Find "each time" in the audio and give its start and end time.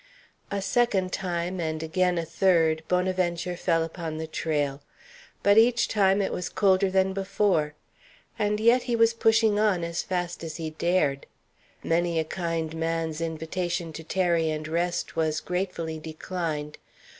5.59-6.23